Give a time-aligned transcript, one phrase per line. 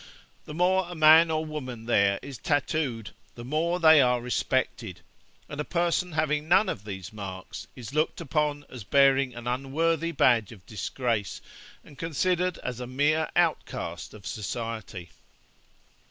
[0.45, 5.01] The more a man or woman there is tattooed, the more they are respected;
[5.47, 10.11] and a person having none of these marks is looked upon as bearing an unworthy
[10.11, 11.39] badge of disgrace,
[11.83, 15.11] and considered as a mere outcast of society.'